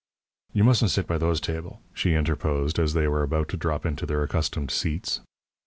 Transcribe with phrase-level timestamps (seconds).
[0.51, 4.07] "You mustn't sit by those table," she interposed, as they were about to drop into
[4.07, 5.21] their accustomed seats.